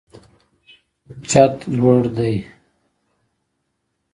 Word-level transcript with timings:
چت 1.29 1.55
لوړ 1.77 1.99
دی. 2.15 2.35